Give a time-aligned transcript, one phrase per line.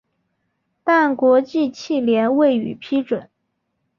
[0.83, 3.29] 但国际汽联未予批准。